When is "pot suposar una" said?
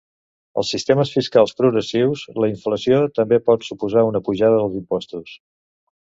3.49-4.23